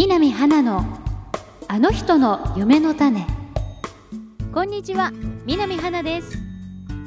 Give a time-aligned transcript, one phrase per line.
[0.00, 0.84] 南花の
[1.66, 3.26] あの人の夢の種。
[4.54, 5.10] こんにちは
[5.44, 6.38] 南花です。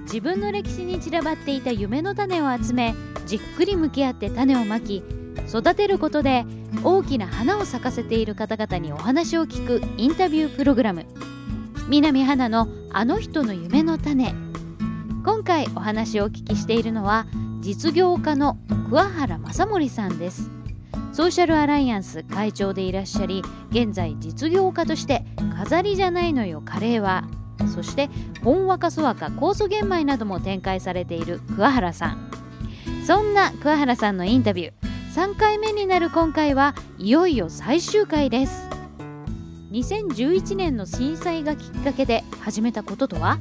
[0.02, 2.94] 自分の歴史に散らばっていた夢の種を集め
[3.26, 5.06] じっくり向き合って種をまき
[5.48, 6.44] 育てることで
[6.84, 11.06] 大きな花を咲かせている方々にお話を聞くインタビュープログラム。
[11.88, 14.36] 南花のあの人の夢の種。
[15.24, 17.26] 今回お話をお聞きしているのは
[17.62, 18.58] 実業家の
[18.90, 20.61] 桑原正森さんです。
[21.14, 25.26] ソーシャルアライアンス会長でいらっしゃり現在実業家として
[25.58, 27.26] 「飾りじゃないのよカレーは」
[27.74, 28.10] そして
[28.44, 32.32] 「ほんわかそわか酵素玄米」なども展開されている桑原さん。
[33.06, 34.74] そんな桑原さんのインタビュー
[35.16, 38.70] 3回目になる今回はいよいよ最終回です。
[39.72, 43.38] 2011年の震災がきっかけで始めたこととは？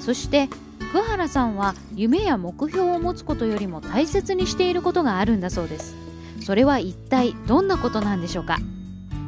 [0.00, 0.48] そして
[0.90, 6.07] 福原さんは夢や目標を持つことよりも大切にしていることがあるんだそうです。
[6.48, 8.56] それは一体どんなことなんでしょうか？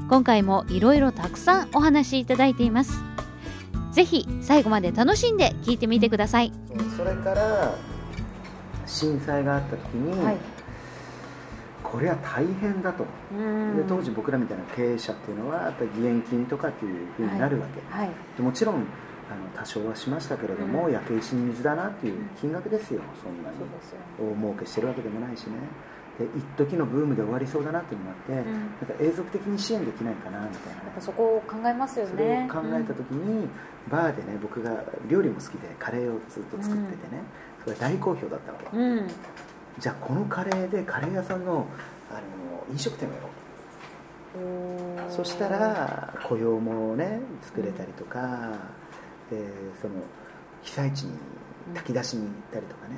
[0.09, 3.03] 今回もいろいろたくさんお話しいただいています。
[3.93, 6.51] ぜひ最後まで楽しんで聞いてみてください。
[6.97, 7.75] それから
[8.87, 10.37] 震災があった時に、はい、
[11.83, 13.05] これは大変だと。
[13.05, 18.07] で当時僕らみたいな経営者っていうのはやっぱり義援金とかっていうふうになるわけ、はい。
[18.07, 18.85] はい、でもちろんあの
[19.55, 23.03] 多少はしましたけれども、うん、焼け石に水だなっていう金額ですよ。
[23.23, 23.57] そんなに
[24.19, 25.57] 大儲けしてるわけでもないしね。
[25.59, 30.83] で一時のブームで終わりそうだなっていうのがあって、うん、なんか永続的に支援できないかなみたいな。
[30.83, 32.11] やっぱそこを考えますよね。
[32.13, 33.51] それを考えた時に、うん、
[33.91, 37.23] バーでね僕が料理も好きでカレーをずっと作っててね、
[37.65, 38.67] それ大好評だったわけ、
[39.79, 41.67] じゃあこのカレーでカレー屋さんの
[42.11, 42.21] あの
[42.73, 43.31] 飲食店をやろう。
[45.11, 48.53] そしたら雇用もね作れたりとか、
[49.31, 49.39] で
[49.81, 49.95] その
[50.63, 51.19] 被災地に
[51.75, 52.97] 炊き出しに行ったりとかね、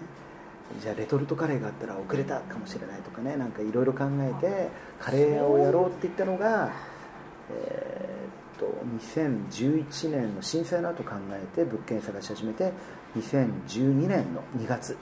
[0.81, 6.73] じゃあレトルトカレーがあったら遅れたかもしれないとかねなんかいろいろ考えてカレー屋をやろうって言ったのが、
[7.51, 8.67] えー、っと
[9.09, 12.73] 2011年の震災の後考えて物件探し始めて
[13.17, 14.97] 2012年の2月。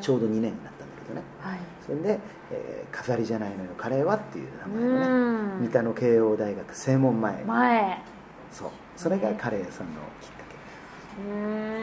[0.00, 2.18] ちょうど2年になったんだけどね、はい、それで、
[2.50, 3.70] えー「飾りじゃないのよ。
[3.78, 5.66] カレーは」っていう名前のね。
[5.66, 7.44] 三田の慶応大学正門前。
[7.44, 8.02] 前。
[8.50, 8.70] そう。
[8.96, 10.43] それがカレー屋さんのきっかけ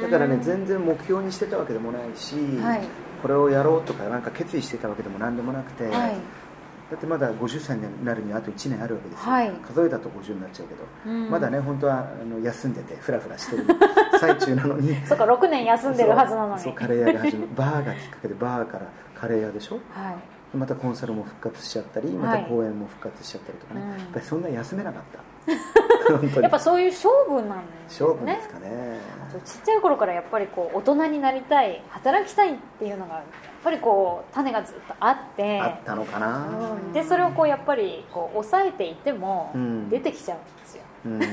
[0.01, 2.81] だからね全然目標にしてたわけでもないし、はい、
[3.21, 5.91] これをやろうとかなんか決意してたわけでも何でもなくて、はい、
[6.91, 13.65] だってまだ50歳になるにはあと1年あるわけですよ、はい、数えたと50になっちゃうけど、まだね本当はあの休んでてフラフラしてる
[14.19, 14.95] 最中なのに。
[15.05, 16.61] そうか6年休んでるはずなのに。
[16.61, 16.73] そう。
[16.73, 20.11] カレー屋が始めバーがきっかけでバーからカレー屋でしょ、は
[20.53, 25.30] い、またコンサルも復活しちゃったりまた公演も復活しちゃったりとかね、やっぱりそんな休めなかった
[26.41, 28.07] やっぱそういう勝負なんですね。
[28.07, 28.99] 勝負ですかね
[29.31, 33.23] ちっちゃい頃からやっぱりこう大人になりたい働きたいっていうのがやっ
[33.63, 35.59] ぱりこう種がずっとあって。
[35.59, 39.53] あったのかな、うん、でそれをこうやっぱりこう抑えていても
[39.89, 41.27] 出てきちゃうんですよ、うん、ね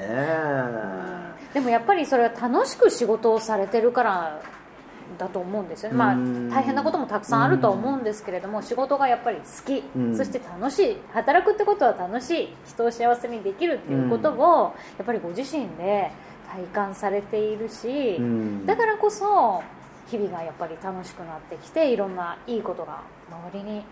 [0.00, 4.40] え、でもやっぱりそれは楽しく仕事をされてるから
[5.18, 6.16] だと思うんですよね、まあ、
[6.50, 9.82] 大変なこともたくさんあるとは思うんですけれども仕事がやっぱり好き。
[10.16, 10.96] そして楽しい。
[11.12, 12.48] 働くってことは楽しい。
[12.66, 16.10] 人を幸せにできるっていうことをやっぱりご自身で
[16.54, 18.20] 体感されているし
[18.64, 19.62] だからこそ
[20.06, 23.02] 日々がやっぱり楽しくなってきていろんないいことが
[23.52, 23.82] 周りに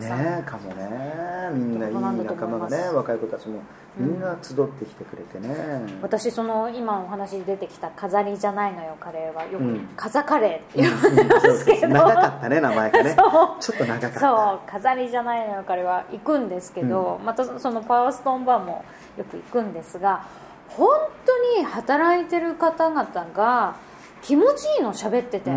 [0.00, 1.26] ねかもね。
[1.52, 3.60] みんないい仲間がね若い子たちも
[3.96, 9.44] みんな集ってきてくれてね、うん、私その今お話に出てきた「飾りじゃないのよカレー」は。
[9.44, 13.16] よく「飾カレー」って言われますけど、うん、長かったね名前がね。
[13.60, 14.20] ちょっと長かった。
[14.20, 16.04] そう「飾りじゃないのよカレー」は。
[16.10, 18.84] 行くんですけど、うん、またそのパワーストーンバーも
[19.16, 20.22] よく行くんですが
[20.68, 20.88] 本
[21.24, 23.74] 当に働いてる方々が
[24.22, 25.50] 気持ちいいの喋ってて。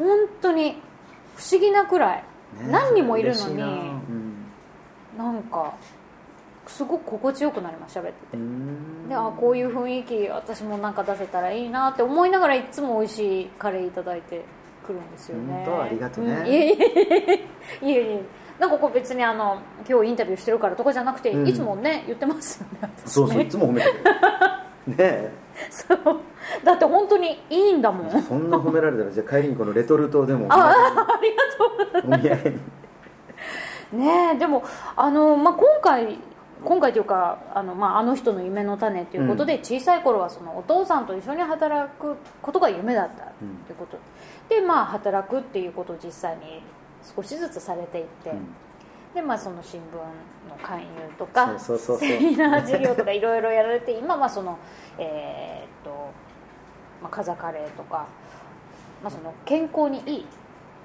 [0.00, 0.80] 本当に
[1.36, 2.24] 不思議なくらい
[2.70, 3.56] 何人もいるのに
[5.16, 5.74] な,、なんか
[6.66, 8.38] すごく心地よくなります喋ってて。
[9.08, 14.44] であこういう雰囲気私もなんか出せたらいいなって思いながらいつも美味しいカレー頂いて
[14.86, 15.64] くるんですよね。
[15.64, 17.90] 本当ありがとうね、うん、いえいえいえ。
[17.90, 18.22] いえ
[18.60, 19.58] なんかこう別にあの
[19.88, 23.88] 今日インタビューしてるからとかじゃなくて、うん、いつもね言ってますよねそうそういつも褒めて
[24.86, 25.32] る ね
[25.68, 25.98] そう。
[26.64, 28.22] だって本当にいいんだもん。
[28.22, 30.46] そんな褒められたらじゃあ帰りにこのレトルトでも。
[30.48, 31.42] あ ありが
[32.02, 32.80] とうございます。
[33.92, 34.62] ねでも
[34.96, 36.18] あの、まあ、今回
[36.64, 43.30] 今回というかあの,、まあ、あの人の夢の種ということで、うん、小さい頃はそのお父さんと一緒に働くことが夢だったと
[43.72, 46.62] いうこと、うん、でまあ働くっていうことを実際に
[47.16, 48.46] 少しずつされていって、うん、
[49.14, 49.94] でまあその新聞
[50.48, 50.86] の勧誘
[51.18, 54.58] とかセミナー授業とかいろいろやられて今はその
[54.98, 56.12] えー、っと、
[57.02, 58.06] まあ、風カレーとか、
[59.02, 60.26] まあ、その健康にいい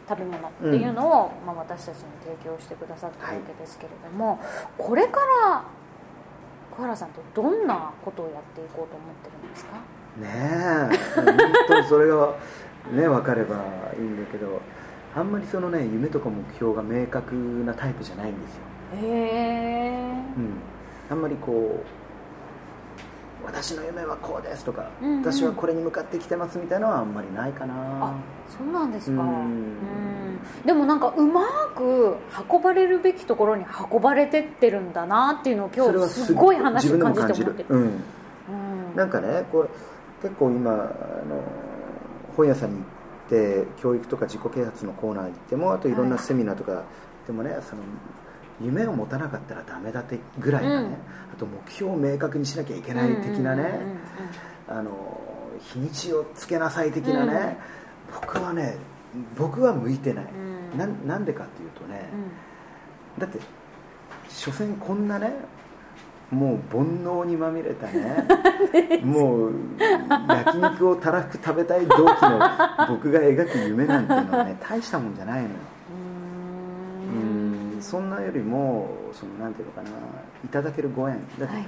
[0.07, 4.39] 食べ物っていうのを、うん、まあ、私たちに提供してくださったわけですけれども、はい、
[4.77, 5.63] これから
[6.72, 9.77] 小原さんってどんなことをやっていこうと思ってるんですか？
[10.18, 10.98] ねえ。
[11.16, 11.38] 本
[11.68, 12.36] 当にそれが
[12.92, 13.56] ね分かれば
[13.98, 14.62] いいんだけど
[15.15, 17.33] あんまりそのね夢とか目標が明確
[17.65, 18.62] なタイプじゃないんですよ。
[18.95, 19.89] へえ、
[20.38, 20.53] うん、
[21.09, 27.73] あんまりこう私の夢はこうですとか、うんうん、私はこれに向かってきてますみたいなのはあんまりないかな。
[27.77, 28.13] あ
[28.50, 29.21] そうなんですか。
[29.21, 30.39] うん。
[30.65, 31.45] でもなんかうま
[31.75, 32.17] く
[32.51, 39.69] 運ばれるべきところに運ばれてってるんだなっていうのを今日すごい話感じて思ってるうん、うん、なんかねこれ
[40.21, 41.41] 結構今あの
[42.35, 42.85] 本屋さんに行っ
[43.30, 46.83] て教育とか自己啓発のコーナー行ってもあといろんなセミナーとか
[47.27, 47.81] でもね、はい、その
[48.62, 50.95] 夢を持たなかったらダメだってぐらいなね、うん、あ
[51.38, 53.80] と目標を明確にしなきゃいけない的なね
[54.68, 55.19] あの
[55.60, 57.57] 日にちをつけなさい的なね、
[58.10, 58.77] うん、僕はね
[59.38, 62.10] 僕は向いてない、うん、ななんでかっていうとね、
[63.18, 63.39] だって
[64.27, 65.33] 所詮こんなね
[66.36, 68.28] もう煩悩にまみれたね。
[69.04, 69.52] もう
[70.28, 72.40] 焼肉をたらふく食べたい同期の
[72.90, 75.50] 僕が描く夢なんていうのはね 大したもんじゃないのよ。
[77.82, 79.90] そんなよりもそのなんていうのかな
[80.44, 81.20] いただけるご縁。
[81.40, 81.68] だって、はい、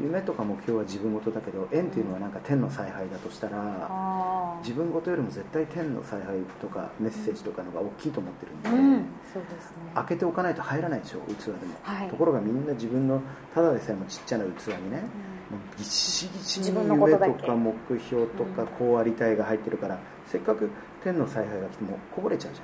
[0.00, 13.20] 夢とか目標は自分事だけど縁っていうのはなんか天の采配だとしたら自分事よりも絶対天の采配とかメッセージとかのが大きいと思ってるんでうん、そうですね、開けておかないと入らないでしょ器でも、はい、ところがみんな自分の
[13.54, 15.02] ただでさえもちっちゃな器にね、
[15.50, 20.70] うん、ぎっしぎしに夢とか目標とかこうありたいが入ってるから、せっかく
[21.02, 22.60] 天の采配が来てもこぼれちゃうじ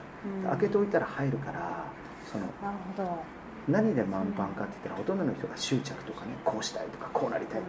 [0.46, 1.84] ゃん、開けておいたら入るから
[2.30, 3.37] そのなるほど
[3.68, 7.62] 何で満帆かって言ったらほとんどの人が執着とかねこうしたいとかこうなりたい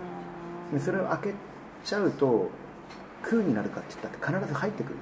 [0.74, 1.34] でそれを開け
[1.84, 2.50] ちゃうと
[3.22, 4.96] 空になるかって言ったって必ず入ってくる。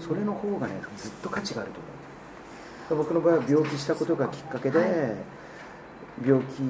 [0.00, 3.04] それの方がねずっと価値があると思う。
[3.04, 4.88] 僕の場合は病気したことがきっかけで、はい、
[6.26, 6.66] 病気ってい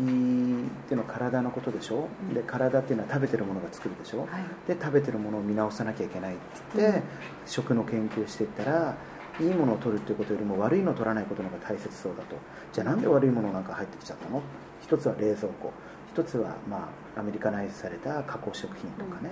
[0.92, 4.28] うのは体のことでしょ、うん、で体っていうのは食べてるものが作るでしょ、はい、
[4.68, 6.42] で食べてるものを見直さなきゃいけないって
[6.76, 7.04] 言って、うん、
[7.46, 8.96] 食の研究していったら
[9.40, 12.36] いいものを取るっていうことよりも悪いのを取らないことの方が大切そうだと。
[12.72, 14.42] じゃあなんで悪いものなんか入ってきちゃったの？
[14.81, 15.72] 一つは冷蔵庫。
[16.12, 19.31] 一つはまあアメリカナイズされた加工食品とかね、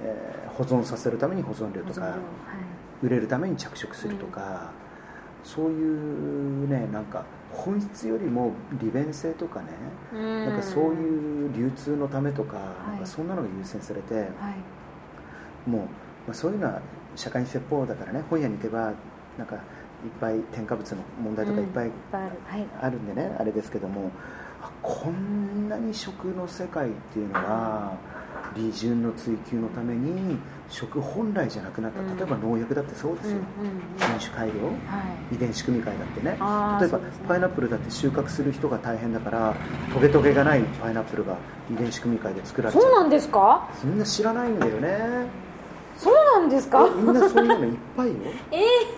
[0.00, 2.18] うん、えー、保存させるために保存料とか、はい、
[3.02, 4.72] 売れるために着色するとか、
[5.44, 9.68] うん、そういうねなんか本質よりも利便性とかね、
[10.14, 14.26] うん、なんかそういう流通のためとかはい、なんかそんなのが優先されて、はい、
[15.68, 15.88] もう、ま
[16.30, 16.80] あ、そういうのは
[17.16, 18.22] 社会説法だからね。
[18.30, 18.94] 本屋に行けば
[19.38, 19.60] なんかいっ
[20.20, 21.90] ぱい添加物の問題とかいっぱい
[22.80, 22.96] ある。
[22.98, 24.10] んでね、あれですけども
[24.82, 27.92] こんなに食の世界っていうのは
[28.56, 30.36] 利潤の追求のために
[30.68, 32.00] 食本来じゃなくなった。
[32.16, 33.38] 例えば農薬だってそうですよ、
[33.98, 34.54] 品種改良、
[35.32, 36.30] 遺伝子組み換えだってね。
[36.80, 36.98] 例えば
[37.28, 39.54] パイナップルだって収穫する人が大変だから
[39.92, 41.36] トゲトゲがないパイナップルが
[41.72, 42.82] 遺伝子組み換えで作られちゃう。
[42.82, 43.68] そうなんですか？
[43.84, 45.26] みんな知らないんだよね。
[45.96, 46.88] そうなんですか？
[46.94, 48.14] みんなそういうのいっぱいよ。
[48.52, 48.97] えー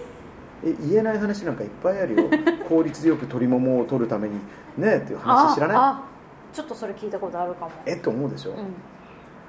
[0.64, 2.30] え言えない話なんかいっぱいあるよ。
[2.68, 4.34] 効率よく鶏ももを取るために。
[4.78, 6.04] ねっていう話知らな
[6.52, 6.54] い？
[6.54, 7.70] ちょっとそれ聞いたことあるかも。
[7.86, 8.54] えっと思うでしょ、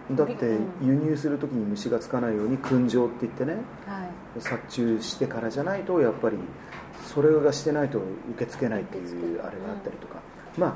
[0.10, 3.54] うん、だって輸入する時に虫がつかないように燻蒸って言ってね、
[3.88, 4.04] は
[4.38, 6.38] い、殺虫してからじゃないとやっぱり
[7.06, 10.20] それがしてないと受け付けないっていうあれがあったりとか、
[10.56, 10.74] うん、まあ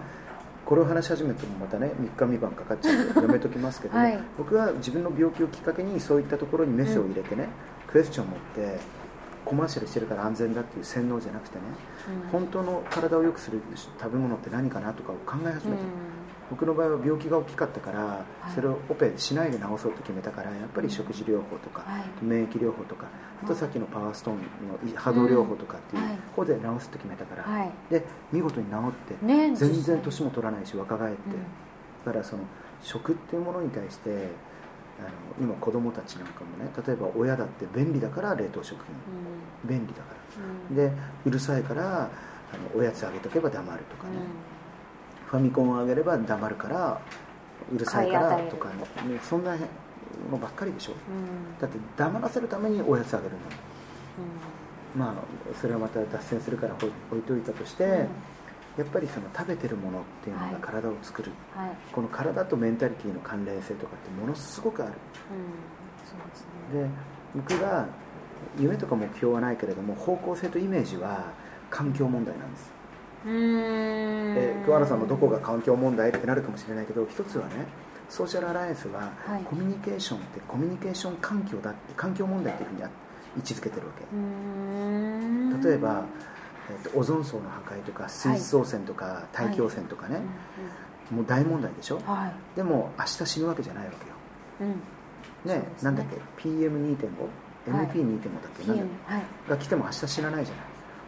[0.66, 8.80] これを話し始めてもまたね3日3晩かかっちゃう やめときますけど、はい、僕は自分の病気をきっかけにそういったところにメスを入れてね、うん、クエスチョンを持って
[9.46, 11.62] コマーシャルしてるから安全だっていう洗脳じゃなくてね、
[12.26, 15.90] うん、本当の体を良くする食べ物って何かなとかを考え始めて、うん、
[16.50, 23.06] 僕の場合は病気が大きかったから、はい、それをオペしないで治そうと決めたからやっぱり食事療法とか、はい、免疫療法とか
[23.44, 26.02] あとさっきのパワーストーンの波動療法とかっていう
[26.36, 31.22] 方で治すと決めたから、はい、で見事に治って、ね、全然年も取らないし若返って、
[32.06, 32.44] だからその
[32.82, 34.30] 食っていうものに対して
[35.00, 35.10] あの
[35.40, 40.92] 今子供たちなんかもね例えば親だって便利だから冷凍食品、うん、便利だから、うん、で
[41.26, 44.16] うるさいからあのおやつあげとけば黙るとかね、
[45.24, 47.02] うん、ファミコンをあげれば黙るから
[47.74, 48.76] うるさいからとかね。
[49.24, 49.58] そんな
[50.32, 50.94] のばっかりでしょ、
[51.60, 53.40] だって黙らせるためにおやつあげるの、
[54.96, 56.88] まあそれはまた脱線するから置
[57.18, 58.08] いといたとして、
[58.78, 61.68] やっぱりその食べてるものっていうのが体を作る、はい。
[61.68, 65.66] はい、この体とメンタリティーの関連性とかってものすごくある、うん。
[66.06, 66.90] そうですね、で
[67.36, 67.88] 僕が
[68.60, 71.32] 夢とか目標はないけれども方向性とイメージは
[71.70, 72.72] 環境問題なんです。
[73.28, 77.66] え桑原さんのどこが環境問題ってなるかもしれないけど一つはね
[78.10, 79.12] ソーシャルアライアンスは、
[79.46, 85.68] コミュニケーションってコミュニケーション環境だって環境問題っていうふうに位置づけてるわけ。
[85.68, 86.06] 例えば、
[86.70, 91.14] えーと、オゾン層の破壊とか水質汚染とか大気汚染とかね、はい。
[91.14, 94.16] もう大問題でしょ、はい、でも明日死ぬわけじゃないわけよ、
[94.62, 95.64] うん、ねね。
[95.82, 96.16] なんだっけ
[96.48, 97.08] ？PM2.5
[97.68, 100.66] MP2.5 だっけ、はい、が来ても明日死なないじゃない。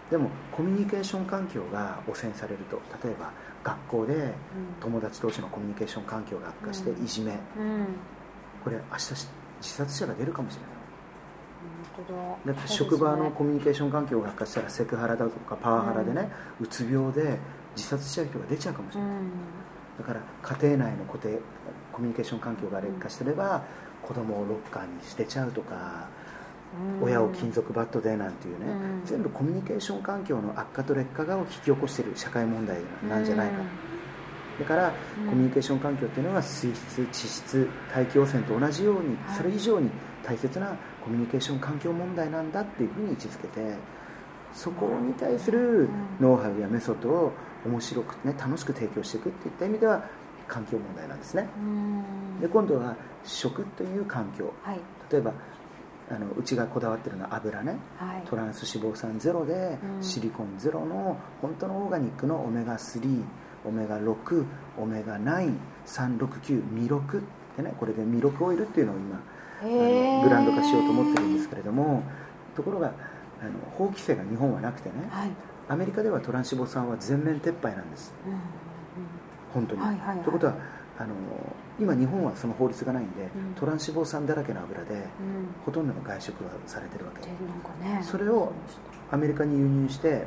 [0.10, 3.32] でもコミュニケーション環境が汚染されると例えば
[3.64, 4.34] 学校で
[4.80, 7.38] 友達同士のコミュニケーション環境が悪化していじめ、うん、
[8.64, 9.28] これ明日自
[9.62, 10.77] 殺者が出るかもしれない
[12.46, 17.40] だって職場のコミュニケーション環境が悪化したらセクハラだとかパワハラでね、うん、うつ病で
[17.76, 19.32] 自殺しちゃう人が出ちゃうかもしれない、うん、
[20.00, 21.40] だから家庭内の固定
[21.92, 23.64] コミュニケーション環境が劣化してれば、
[24.04, 26.08] うん、子供をロッカーに捨てちゃうとか、
[27.02, 28.66] 親を金属バットでなんていうね、
[29.06, 32.78] 全部コミュニケーション環境の悪化と劣化が引き起こしている社会問題
[33.10, 33.58] なんじゃないか、
[34.60, 34.94] だから
[35.28, 39.90] コミュニケーション環境っていうのは水質地質大気汚染と同じように、それ以上に
[40.24, 40.76] 大切な
[41.08, 43.76] コミュニケーション環境問題なんだっていうふうに位置づけて
[44.54, 45.88] そこに対する
[46.20, 47.32] ノウハウやメソッドを
[47.66, 50.04] 面白くね楽しく提供していくっていった意味では
[50.50, 51.48] 環境問題なんですね。
[52.42, 55.34] で今度は食という環境、はい、例えば
[56.10, 63.24] あのうちがこだわってるのは油ね、はい、トランス脂肪酸ゼロで、シリコンゼロの本当のオーガニックのオメガ3
[63.66, 64.46] オメガ6
[64.78, 67.22] オメガ9369ミロクっ
[67.56, 69.22] てねこれでミロクオイルっていうのを今
[69.62, 72.04] ブランド化しようと思ってるんですけれども
[72.56, 72.94] ところが
[73.42, 75.30] あの法規制が日本はなくてね、はい、
[75.70, 78.40] アメリカではトランス脂肪酸は全面撤廃なんです、うんうん、
[79.54, 80.56] 本当に、はいはいはい、ということは
[81.00, 81.14] あの
[81.80, 85.04] 今日本はその法律がないんで、うん、トラン脂肪酸だらけの油で、うん、
[85.64, 87.28] ほとんどの外食がされてるわけ、
[87.86, 88.52] ね、それを
[89.12, 90.26] アメリカに輸入して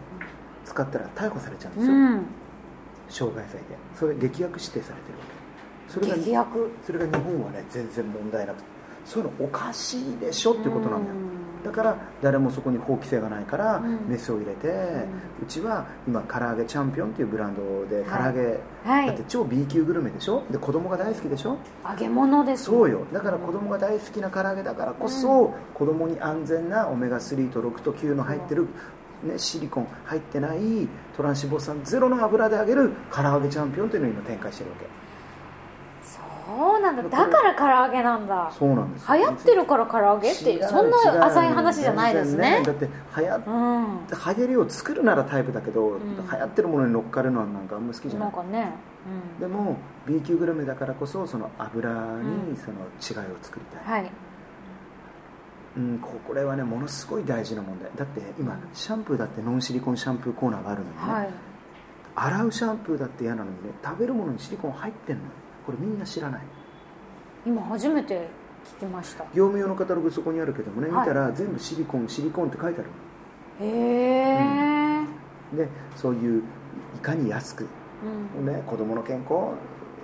[0.65, 2.27] 使ったら逮捕されちゃうんですよ、うん、
[3.09, 3.77] 傷害罪で。
[3.99, 5.25] それ劇薬指定されてるわ
[5.89, 5.93] け。
[5.93, 11.17] それが劇薬それが日本はね全然問題なくてそういうのおかしいでしょっていうことなんだよ、
[11.65, 14.69] だから誰もそこに法規制がないからメスを入れて、
[15.43, 20.45] うちは今唐揚げチャンピオンっていうブランドで唐揚げ、はい、だって超 B 級グルメでしょ？
[20.51, 21.59] で子供が大好きでしょ？
[21.89, 22.65] 揚げ物です。
[22.65, 23.07] そうよ。
[23.13, 28.69] だから子供が大好きな唐揚げだからこそ、子供に安全なオメガ3と6と9の入ってる
[29.23, 30.59] ね、シリコン入ってない
[31.15, 34.87] トランス脂肪酸ゼロの油で揚げる唐揚げチャンピオンというのを今展開してるわけ
[36.61, 37.03] そうなんだ。
[37.03, 38.53] だから唐揚げなんだ。
[38.53, 39.07] そうなんです。
[39.11, 42.87] 流行ってるから唐揚げってそんな浅い話じゃないですね、ね、だって
[43.17, 48.29] 流行,、うん、流行りを作るならタイプだけど、うん、流行ってるものに乗っかるのはなんかあんま好きじゃない。
[48.29, 48.73] なんかね、
[49.39, 54.11] うん、でも B 級グルメだからこそその油にその違いを作りたい、はい。
[55.79, 57.91] うん、これはねものすごい大事な問題。
[57.97, 61.29] だって今シャンプーだってノンシリコンシャンプーコーナーがあるのにね、はい、
[62.17, 65.23] 洗うシャンプーだって嫌なのにね食べるものにシリコン入ってんの
[65.71, 66.41] これみんな知らない。
[67.47, 68.29] 今初めて
[68.79, 69.25] 聞きました。
[69.35, 72.91] 業務用のカタログそこにあるけどもね、はい、見たら全部シリコンシリコンって書いてある
[73.61, 75.07] へえ、
[75.53, 76.43] うん、でそういう
[76.97, 77.69] いかに安く、
[78.37, 79.55] うん、ね、子供の健康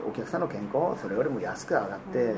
[0.08, 2.34] お客さんの健康それよりも安く上がって、うん、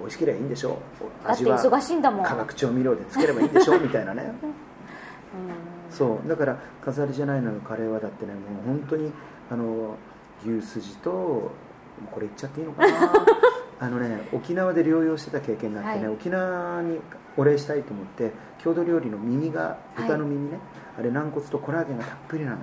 [0.00, 1.28] 美味しければいいんでしょう。
[1.30, 2.24] 味は忙しいんだもん。
[2.24, 4.50] 化学調味料でつければいいんでしょうみたいなね、 うん、
[5.90, 6.28] そう。
[6.28, 8.00] だから飾りじゃないのよカレーは。
[8.00, 9.12] だってねもう本当に
[9.50, 9.94] あの
[10.44, 11.50] 牛すじと
[12.10, 13.12] これ言っちゃっていいのかな？
[13.78, 16.98] あのね沖縄で療養してた経験があってね、はい、沖縄に
[17.36, 20.60] お礼したいと思って郷土料理の耳が豚の耳ね、はい、
[21.00, 22.58] あれ軟骨とコラーゲンがたっぷりなの。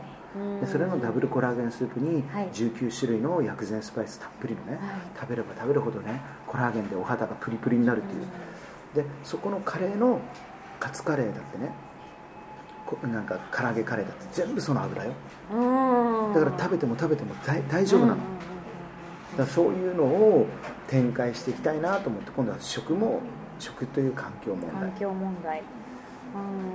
[0.60, 4.80] でそれのダブルコラーゲンスープに19種類の薬膳スパイスたっぷりのね、はい、
[5.16, 8.25] 食べれば食べるほどねコラーゲンでお肌がプリプリになるっていう。
[8.96, 10.20] でそこのカレーの
[10.80, 11.72] カツカレーだってね
[13.12, 15.13] なんか唐揚げカレーだって全部その油よ。
[16.34, 17.34] だから食べても食べても
[17.70, 18.18] 大丈夫なの、
[19.38, 20.48] だそういうのを
[20.88, 23.22] 展開していきたいなと思って今度は食も
[23.60, 24.72] 食という環境問題。
[24.72, 25.63] 環境問題。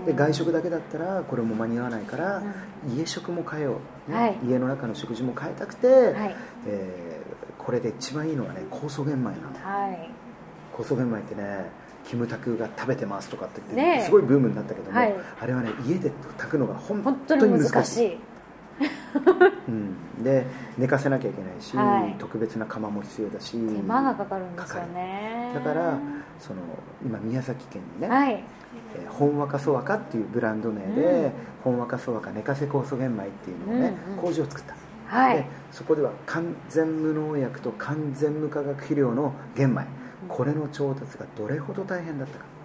[0.07, 2.43] で外食だけだったらこれも間に合わないから、
[2.87, 4.17] うん、家食も変えよう、ね。
[4.17, 6.37] はい、家の中の食事も変えたくて、はい、
[6.67, 10.11] えー、これで一番いいのはね酵素玄米なの、はい、
[10.77, 11.71] 酵素玄米ってね
[12.07, 18.19] キムタクが食べてますとかって言って、ね、すごいブームになったけども、はい、あれはね家で炊くのが本当に難しい
[19.69, 25.51] うん、で寝かせなきゃいけないし、はい、特別な窯も必要だし手間がかかるんですよね。
[25.55, 25.99] だから
[26.39, 26.61] その
[27.05, 28.43] 今宮崎県にね、はい。
[28.95, 31.33] えー、本若そ若っていうブランド名で、うん、
[31.65, 34.75] 本若そ若寝かせ酵素玄米っていうのをね、うんうん、工場を作った、
[35.07, 39.85] はい、でそこでは完全無農薬と完全無化学肥料の玄米。
[40.29, 42.58] これの調達がどれほど大変だったか、うん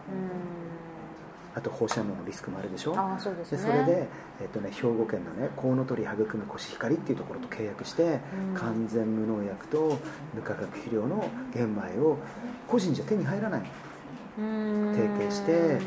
[1.56, 2.96] あと放射能のリスクもあるでしょ？
[2.98, 4.08] あそうです、ね、でそれで、
[4.42, 8.20] えっとね、兵庫県のねコウノトリ育むコシヒカリっていうところと契約して、
[8.50, 10.00] うん、完全無農薬と
[10.34, 12.18] 無化学肥料の玄米を
[12.68, 13.62] 個人じゃ手に入らない。
[14.36, 15.80] 提携して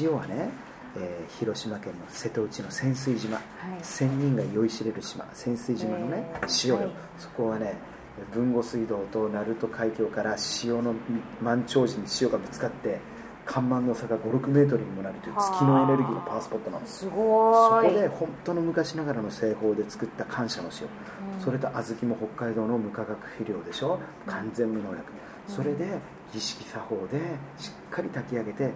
[0.00, 0.50] 塩はね、
[0.96, 3.44] えー、広島県の瀬戸内の潜水島、はい、
[3.82, 5.24] 仙人が酔いしれる島。
[5.32, 6.28] 潜水島のね、
[6.64, 7.76] 塩よ、はい、そこはね
[8.34, 10.92] 豊後水道と鳴門海峡から潮の
[11.40, 12.98] 満潮時に潮がぶつかって
[13.44, 17.08] 看板の差が56メートルにもなるという月のエネルギーのパワースポットなのす。
[17.08, 17.88] ごい。
[17.88, 20.86] そこで本当の昔ながらの製法で作った感謝の塩、
[21.36, 23.98] うん、それと小豆も北海道の無化学肥料でしょ。
[24.26, 25.04] 完全無農薬、
[25.48, 25.98] うん、それで
[26.32, 27.20] 儀式作法で
[27.58, 28.70] しっかり炊き上げて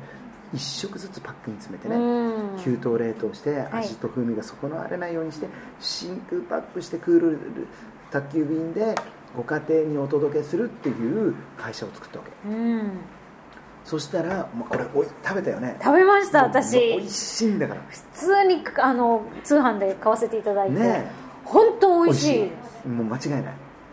[0.54, 5.46] 1食ずつパックに詰めてね、うん、急凍冷凍して味と風味が損なわれないようにして、
[5.80, 7.38] 真空パックしてクール
[8.10, 8.94] 宅急便で
[9.37, 12.90] ご家庭にお届けするっていう会社を作ったわけ、うん
[13.88, 15.78] そしたら、まあ、これおい食べたよね。
[15.83, 16.78] 食べました私。
[16.78, 17.80] 美味しいんだから。
[17.88, 21.11] 普通にあの通販で買わせていただいて、ね、
[21.42, 22.52] 本当美味し
[22.85, 22.88] い。
[22.88, 23.42] もう間違いない、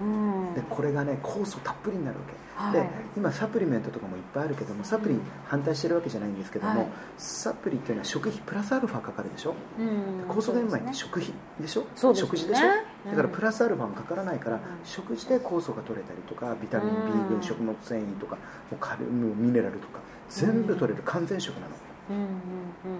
[0.02, 12.68] うん、でこれがね酵素たっぷりになるわけで今サプリメントとかもいっぱいあるけどもサプリ反対してるわけじゃないんですけども、はい、サプリっていうのは食費プラスアルファかかるでしょ、うん、酵素玄米って食費でしょ、ね、食事でしょ、
[13.06, 18.42] うん、だからプラスアルファもかからないから、うん、食事で酵素が取れたりとかビタミン B 群食物繊維とかも
[18.74, 21.76] うカルミネラルとか全部取れる完全食なの、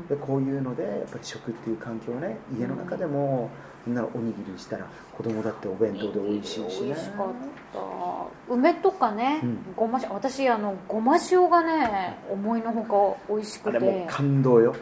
[0.10, 3.50] でこういうのでやっぱり食っていう環境をね家の中でも、
[3.86, 6.88] みんなおにぎりしたら子供だってお弁当で美味しいしね。
[6.88, 7.28] 美味しかっ
[7.74, 8.54] た。
[8.54, 13.78] 梅とかね、うん、ごま私あのごま塩がね思いのほか美味しくて。
[13.78, 14.76] あれも感動よ。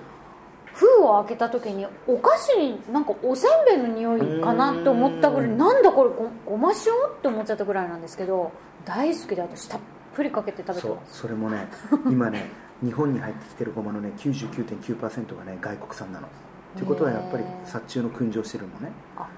[0.73, 8.51] 封を開けた時にお菓子になんかおせんべいの匂いかなって思ったぐらいなんだこれごごま塩って思っちゃったぐらいなんですけど
[8.83, 9.79] 大好きで私たっ
[10.15, 11.21] ぷりかけて食べてます。
[11.21, 11.67] それもね
[12.09, 12.49] 今ね
[12.83, 16.27] 日本に入ってきてるごまのね99.9%がね外国産なの。
[16.75, 18.91] ということはやっぱり殺虫の訓示をしてるのね。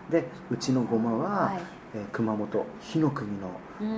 [0.09, 1.59] でうちのごまは、はい、
[1.93, 3.49] えー、熊本火の国の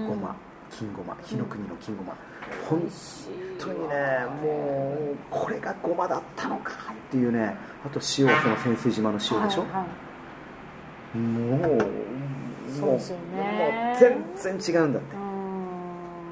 [0.07, 0.36] ごま、
[0.72, 2.15] 金ごま火の国の金ごま、
[2.67, 2.81] 本
[3.60, 3.96] 当にね
[4.41, 7.55] もうこれがごまだったのかっていうね
[7.86, 9.86] あと塩はその潜水島の塩でしょ、はいは
[11.15, 12.97] い、もうもう、
[13.36, 13.99] ね、もう
[14.36, 15.26] 全然違うんだって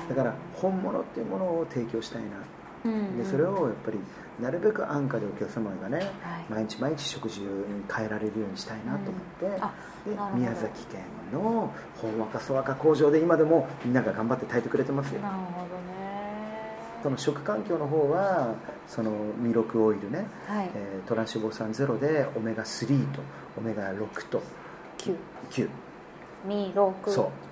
[0.10, 2.30] だから本物っていうものを提供したいな。
[3.18, 3.98] でそれをやっぱり
[4.40, 6.06] なるべく安価でお客様がね、はい、
[6.50, 7.48] 毎日毎日食事に
[7.92, 9.24] 変えられるようにしたいなと思っ
[10.04, 11.02] て、で宮崎県
[11.34, 15.22] の本若そ若工場で今でもみんなが頑張って炊いてくれてますよ。
[15.22, 16.06] なるほどね。
[17.02, 18.54] その食環境の方は
[18.88, 23.22] そのミロクオイルね、はい、えー、トランス脂肪酸ゼロでオメガ3と
[23.58, 24.42] オメガ6と
[25.00, 25.16] 9
[25.50, 25.70] 9
[26.46, 27.12] ミロク。
[27.12, 27.45] そう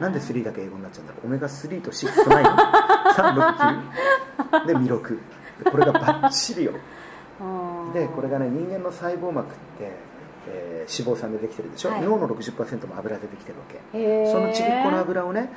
[0.00, 1.26] なんで3だけ英語になっちゃうんだろう。
[1.26, 5.18] オメガ3と6とない369 で魅力
[5.70, 6.72] これがバッチリよ。
[7.92, 9.92] でこれがね人間の細胞膜って、
[10.48, 14.30] えー、脂肪酸でできてるでしょ、はい、脳の60%も油でできてるわけ。
[14.30, 15.50] そのちびっこの油をね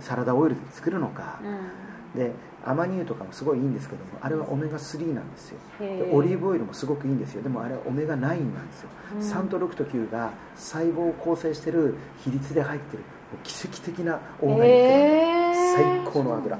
[0.00, 2.32] サラダオイルで作るのか、うん、で
[2.64, 5.58] アマニ油とかもすごいいいんですけどもあれはオメガ3なんですよ。
[5.80, 7.42] でオリーブオイルもすごくいいんですよ。
[7.42, 13.02] でもあれはオメガ9なんですよ、うん、3と6と9が細胞を構成してる比率で入ってる
[13.42, 16.58] 奇跡的なオーガニック最高の油。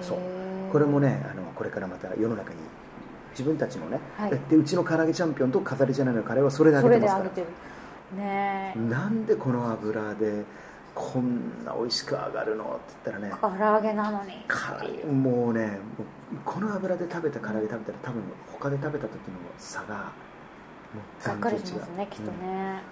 [0.00, 0.18] そう。
[0.72, 2.56] これもねあのこれからまた世の中に
[3.32, 7.30] 自分たちのね、はい、でうちの唐揚げチャンピオンと飾りじゃないのカレーはそれで揚げてますか
[8.16, 8.22] ら。
[8.22, 10.44] ねなんでこの油で
[10.94, 14.44] こんな美味しく揚がるのって言ったらね唐揚げなのに。
[15.12, 15.78] もうね
[16.44, 18.22] この油で食べた唐揚げ食べたら多分
[18.52, 19.18] 他で食べた時の
[19.58, 21.40] 差がもう全然違う。
[21.42, 22.91] がっかりしますねきっとね、う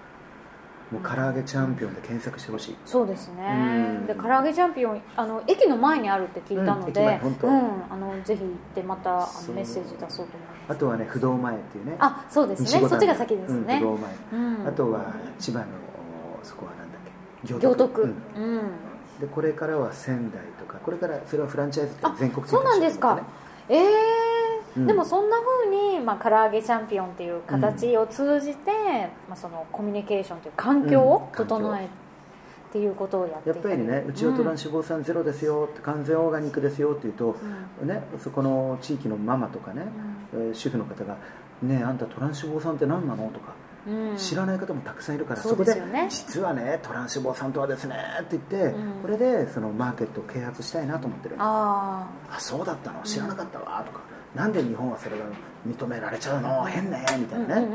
[0.91, 2.75] もう唐揚げチャンピオンで検索してほしい。
[2.85, 7.01] そうですね、で唐揚げチャンピオンあの駅の前にあるって聞いたので、
[7.43, 10.71] うん、あのぜひ行ってまたあのメッセージ出そうと思います。
[10.73, 11.95] あとはね不動前っていうね。
[11.99, 12.87] あそうですね。
[12.87, 15.65] そっちが先ですね、不動前、あとは千葉の
[16.43, 17.01] そこはなんだっ
[17.47, 17.53] け？
[17.53, 18.01] 行徳。
[18.03, 18.61] うん。
[19.19, 20.79] でこれからは仙台とか。
[20.79, 23.21] これからそれはフランチャイズで全国そうなんですか。
[23.69, 23.87] ええ
[24.77, 28.71] でもそんなふうに、まあ、唐揚げチャンピオンっていう形を通じて、
[29.27, 31.87] まあ、そのコミュニケーションという環境を整えっ
[32.71, 37.35] ていうことをやってやっぱりねうちはトラン脂肪酸ゼロですよ、うん、完全オーガニックですよっていうと、
[37.81, 39.83] うん、ね、そこの地域のママとかね、
[40.33, 41.17] うん、主婦の方が
[41.61, 43.53] 「ねあんたトラン脂肪酸って何なの?」とか。
[43.83, 45.75] うん、知らない方もたくさんいるから、そこで
[46.07, 51.35] 実はねトラン脂肪酸とはですねって言って、これでそのマーケットを啓発したいなと思ってる。
[51.39, 53.01] ああそうだったの？
[53.01, 54.01] 知らなかったわとか、
[54.35, 55.25] なんで日本はそれが
[55.67, 56.63] 認められちゃうの？
[56.63, 57.67] 変ねみたいなね。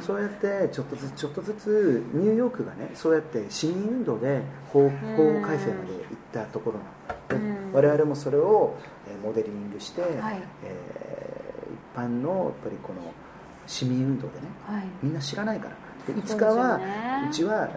[0.00, 4.90] そうやってちょっとずつちょっとずつニューヨークがねそうやって市民運動で法法
[5.42, 7.68] 改正まで行ったところなの。
[7.72, 8.76] で我々もそれを
[9.22, 10.10] モデリングして、はい、
[10.64, 13.12] えー、一般のやっぱりこの
[13.66, 15.76] 市民運動でね、はい、みんな知らないから。
[16.14, 17.68] でいつかは、ね、うちはあの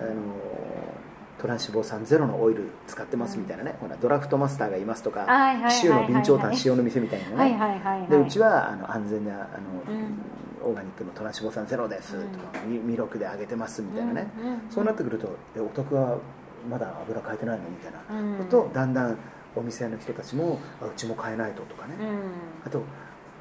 [1.41, 5.25] トラン脂肪酸ゼロのオイル使ってますみたいなね、ほらドラフトマスターがいますとか、
[5.69, 9.47] 紀州の備長炭塩の店みたいなね、でうちはあの安全なあの、
[9.88, 10.21] うん。
[10.63, 14.27] オーガニックのトラン脂肪酸ゼロですとか、み魅力であげてますみたいなね、
[14.69, 16.19] そうなってくるとえお宅は
[16.69, 18.38] まだ油変えてないのみたいなうん。
[18.38, 19.17] こと、だんだん
[19.56, 22.08] お店の人たちもあうちも変えないととかね、うん。
[22.67, 22.84] あと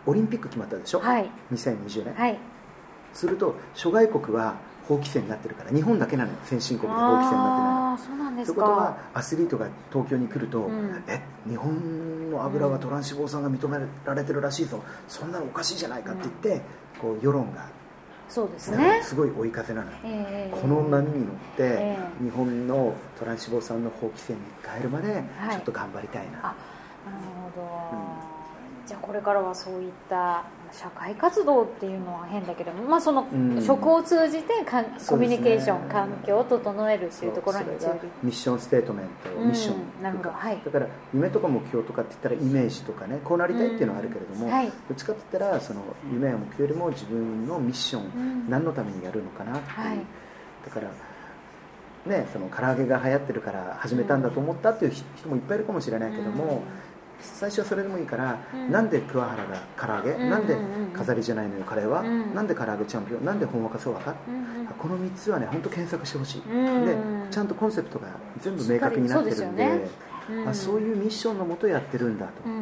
[0.06, 1.30] オリンピック決まったでしょ、はい。
[1.52, 2.38] 2020年、はい。
[3.12, 4.54] すると諸外国は
[4.88, 6.38] 法規制になってるから日本だけなのよ。
[6.44, 11.02] 先進国で法規制になってないのそうなんですということはかアスリートが東京に来ると、うん。
[11.06, 16.62] え日本の油はトラン脂肪酸が認められてるらしいぞ、そんなのおかしいじゃないかって言って、
[17.00, 17.66] こう世論が
[18.28, 19.00] そうですね。
[19.02, 22.24] すごい追い風なのよ、ええこの波に乗って、ええ。
[22.24, 25.56] 日本のトラン脂肪酸の法規制に変えるまではい。
[25.56, 26.54] ちょっと頑張りたいな、あなる
[27.54, 28.29] ほど、
[28.90, 33.62] じゃあこれからはそういった社会活動っていうのは変だけども、まあ、そのうん。
[33.64, 37.66] 食を通じてかんコミュニケーション、環境を整えるっていうところに
[38.24, 40.02] ミッションステートメント、うんミッション。
[40.02, 40.30] なるほど。
[40.32, 40.60] はい。
[40.64, 44.66] だから夢とか目標とかって言ったらイメージとかねこうなりたいっていうのはあるけれども、うんはい。
[44.66, 48.50] どっちかって言ったらその夢や目標よりも自分のミッション、ん。
[48.50, 49.98] 何のためにやるのかなっていう、はい。
[50.64, 50.90] だから
[52.06, 56.64] ねその唐揚げが流行ってるから始めたんだと思ったっていう人もいっぱいいるかもしれないけども、
[57.20, 58.70] 最初はそれでもいいから、うん。
[58.70, 60.56] なんで桑原が唐揚げ、うんなんで
[60.94, 62.34] 飾りじゃないのよカレーは、うん。
[62.34, 64.66] なんで唐揚げチャンピオンなんでほんわかそうわか、うんうん。
[64.66, 66.86] この3つはね本当検索してほしい、うん。
[66.86, 66.96] で
[67.30, 68.08] ちゃんとコンセプトが
[68.40, 69.88] 全部明確になってるんでね。
[70.30, 70.48] うん。
[70.48, 72.60] あそういうミッションのもとやってるんだと、うんうん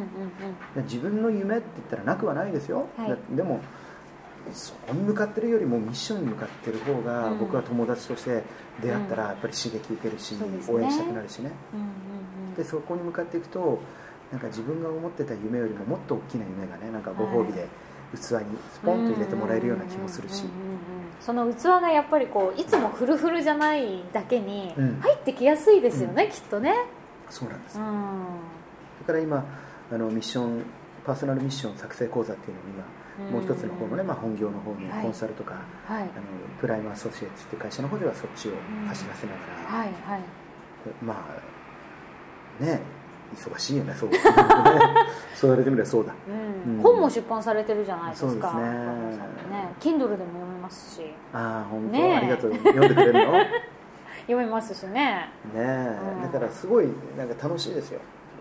[0.77, 0.83] うん。
[0.83, 3.09] 自分の夢って言ったらなくはないですよ、はい。
[3.09, 3.61] だでも
[4.53, 7.39] そこに向かってるよりもミッションに向かってる方が、うん。
[7.39, 8.43] 僕は友達として
[8.81, 10.75] 出会ったらやっぱり刺激受けるし、そうですね。
[10.75, 11.51] 応援したくなるしね。
[11.73, 11.83] うんう
[12.53, 12.55] ん。
[12.55, 13.79] でそこに向かっていくと
[14.31, 17.67] なんか自分が思ってた夢よりももっと大きな夢がねなんかご褒美で
[18.13, 20.43] 器にスポンと入れてもらえるような気もするし。
[20.43, 20.73] うんうんうん。
[20.73, 20.79] うん
[21.19, 24.99] その器がやっぱりこういつもフルフルじゃないだけにうん。
[25.01, 26.73] 入ってきやすいですよね、きっとね。
[27.29, 28.25] そうなんです、だうん。
[29.05, 29.43] から今
[29.91, 30.63] あのミッション
[31.05, 35.01] パーソナルミッション作成講座っていうのを今、もう一つの方のね、まあ、本業の方にはい。
[35.01, 36.03] コンサルとか、はい。
[36.03, 36.09] あの
[36.61, 38.53] プライムアソシエイツっていう会社の方ではそっちを
[38.87, 39.39] 走らせなが
[39.73, 39.87] ら、はい。
[40.07, 40.21] はい。
[41.03, 41.25] ま
[42.61, 42.79] あね
[43.35, 44.09] 忙しいよねそう。
[44.09, 44.17] ね
[45.35, 46.13] そう言われてみればそうだ。
[46.27, 46.75] うん。
[46.77, 46.81] うん。
[46.81, 48.29] 本も出版されてるじゃないですか。
[48.29, 48.63] そうですね。
[49.51, 49.73] ね。
[49.79, 51.13] Kindle でも読めますし。
[51.33, 52.17] ああ本当、ねえ。
[52.17, 52.55] ありがとう。
[52.55, 53.31] 読んでくれるの？
[53.33, 53.47] ね
[54.27, 55.29] 読めますしね。
[55.55, 56.31] え、うん。
[56.31, 56.87] だからすごい
[57.17, 57.99] なんか楽しいですよ。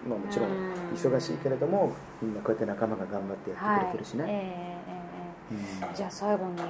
[0.09, 0.73] まあもちろんうん。
[0.95, 4.79] 忙しいけれどもみんなこうやって仲間が頑張ってやってくれてるしね、はいええええ
[5.53, 5.85] え。
[5.85, 5.91] うん。
[5.91, 6.69] えじゃあ最後にあの、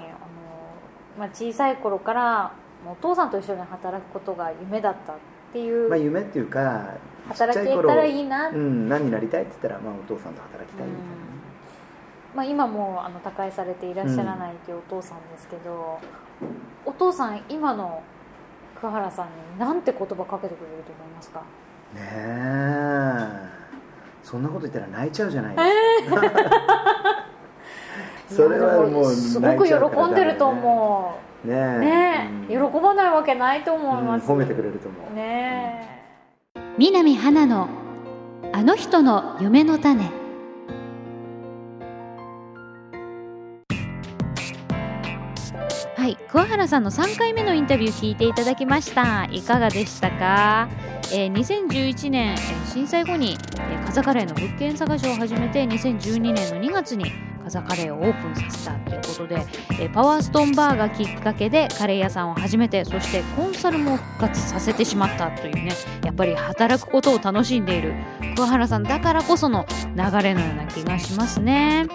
[1.19, 2.53] まあ、小さい頃から
[2.87, 5.17] お父さんと一緒に働くことが夢だったっ
[5.53, 6.85] ていう、まあ夢っていうか
[7.29, 11.09] 働けたらいいな、うん、何になりたいって言ったら、まあ、お父さんと働きたいみたいな。
[11.09, 11.17] ね、
[12.35, 15.99] まあ、今もあの他界されていらっしゃらないというお父さんですけど、
[16.87, 18.03] お父さん今の
[18.81, 21.41] 桑原さんに何て言葉かけてくれると思いますか？
[21.95, 22.01] ね
[23.55, 23.59] え。
[24.23, 25.63] そんなこと言ったら泣いちゃうじゃないで
[26.09, 26.21] すか、
[28.29, 31.15] それはもうすごく喜んでると思
[31.45, 31.49] う。
[31.49, 31.77] ねえ。
[31.77, 32.73] うねえ、うん。
[32.73, 35.98] 喜ばないわけないと思います、うん褒めてくれると思う、ね
[36.79, 37.69] 南花の
[38.53, 40.13] あの人の夢の種。
[45.97, 49.25] はい桑原さんの3回目のインタビュー聞いていただきました。
[49.33, 50.69] いかがでしたか、
[51.13, 57.07] えー2011年、えー震災後に、えー、カザカレーの物件探しを始めて2012年の2月に
[57.49, 59.47] カザカレーをオープンさせたということで、
[59.81, 65.73] えパワーストーンバーがきっかけでカレー屋さんを始めてそしてコンサルも復活させてしまったというね
[66.05, 67.95] やっぱり働くことを楽しんでいる
[68.37, 69.65] 桑原さんだからこその
[69.97, 71.87] 流れのような気がしますね。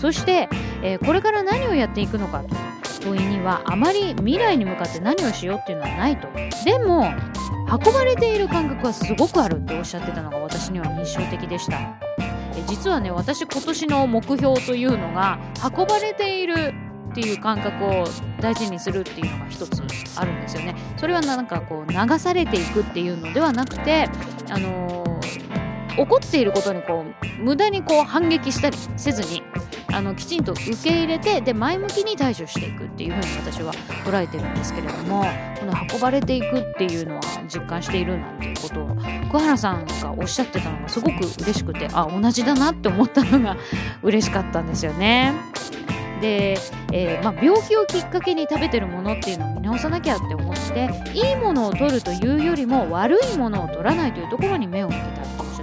[0.00, 0.48] そして、
[0.82, 2.48] えこれから何をやっていくのかと
[3.02, 6.28] 問いにはあまり未来に向かって何をしようっていうのはないと。
[6.64, 7.12] でも
[7.70, 12.25] 運ばれている感覚はすごくあるっておっしゃってたのが私には印象的でした。
[12.66, 16.74] 実はね私今年の目標というのが運ばれている
[17.10, 18.04] っていう感覚を
[18.40, 19.82] 大事にするっていうのが一つ
[20.18, 20.74] あるんですよね。
[20.96, 24.08] それはなんかこう流されていくっていうのではなくて
[24.50, 25.06] あのー
[25.96, 29.42] 起こっていることにこう無駄にこう反撃したりせずに
[29.96, 33.72] あのきちんと受け入れてで前向きに対処していくっていうふうに私は
[34.04, 35.24] 捉えてるんですけれども
[35.58, 38.94] この運ばれていくっていうのは実感しているなんていうことを
[39.30, 43.56] 桑原さんがおっしゃってたのがすごく嬉しくてあ同じだなって思ったのが
[44.02, 45.32] 嬉しかったんですよね。
[46.20, 46.58] で、
[46.92, 55.55] えーまあ、病気をきっかけに食べてるものっていうのを見直さなきゃって思っていいものを取るというよりも悪いものを取らないというところに目を向けたっておっ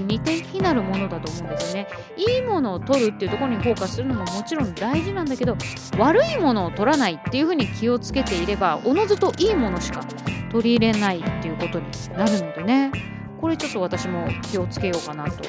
[0.00, 1.88] ね二点非なるものだと思うんですよね。
[2.16, 5.56] いいものを取るっていうところにフォーカスするのももちろん大事なんだけど
[5.98, 13.16] 悪いものを取らないっていうふうに気をつけていればおのずといいものしか取取り入れないっていうことになるのでね。
[13.40, 15.42] これちょっと私も気をつけようかなと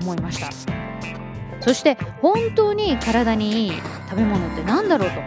[0.00, 0.50] 思いました。
[1.60, 3.72] そして本当に体にいい
[4.10, 5.22] 食べ物って何だろうと考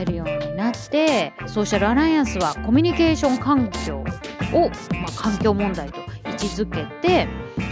[0.00, 7.28] えるようになってソーシャルアライアンスはコミュニケーション環境を、まあ、環境問題と位置づけて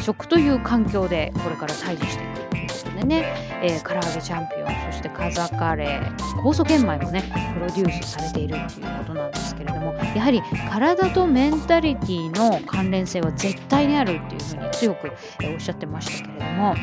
[0.09, 10.41] 食という環境でこれから対峙していくということでね、えー、唐揚げチャンピオンそしてカザカレー酵素玄米もねプロデュースされているということなんですけれどもやはり
[10.71, 16.75] 体とメンタリティの関連性は絶対にあるっていうふうに強く、え、おっしゃってましたけれども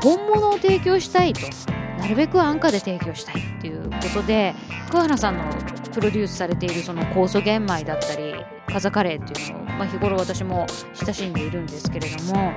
[0.00, 1.40] 本物を提供したいと
[1.98, 4.54] なるべく安価で提供したいっていうことで
[4.90, 5.44] 桑原さんの
[5.92, 8.34] プロデュースされているその酵素玄米だったり
[8.72, 12.52] カザカレーっていうのを、まあ、日頃私も親しんでいるんですけれども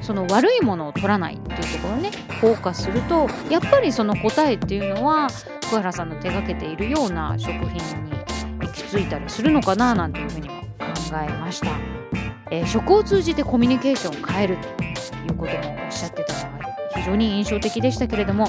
[0.00, 5.28] その悪いものを取らないっていうところねフォーカスするとやっぱりその答えっていうのは
[5.70, 7.80] 桑原さんの手がけているような食品に
[8.60, 10.66] 行き着いたりするのかななんていうふうにも考
[11.26, 11.68] えました、
[12.50, 18.46] えー、食を通じてコミュニケーションを変えるということもおっしゃってたのが非常に印象的でしたけれども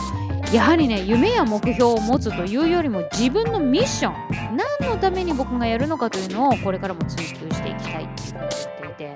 [0.53, 4.55] やはりね夢や目標を持つというよりも自分のミッション。
[4.79, 9.15] 何のために僕がやるのかというのをこれからも追求していきたいっていうふうに言ってい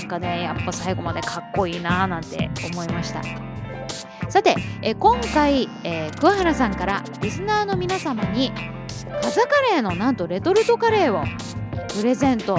[0.00, 3.22] なんかねやっぱ最後までかっこいいなーなんて思いました。
[4.28, 8.52] さてえ今回、えー、桑原さんからリスナーの皆様に
[9.22, 11.24] カザカレーのなんとレトルトカレーを
[11.96, 12.58] プレゼント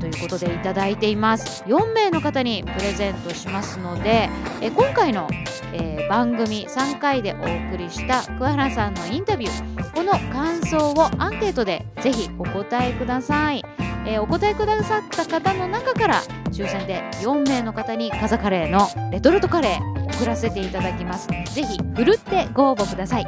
[0.00, 1.62] ということでいただいています。
[1.64, 4.28] 4名の方にプレゼントしますので
[4.60, 5.28] え今回の、
[5.72, 7.36] えー、番組3回でお
[7.70, 13.62] 送りした桑原さんのインタビューこの感想をアンケートでぜひお答えください、
[14.06, 21.28] えー、お答えくださった方の中から抽選で4名の方にカザカレーのレトルトカレー送らせていただきます。
[21.28, 23.26] ぜひふるってご応募ください。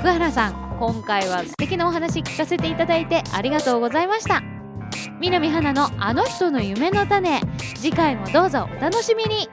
[0.00, 4.51] 桑原さん今回は素敵なお話聞かせていただいてありがとうございました。
[5.20, 7.40] 南花のあの人の夢の種。
[7.74, 9.48] 次回もどうぞお楽しみに。